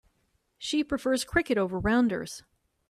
[0.57, 2.41] She prefers cricket over rounders.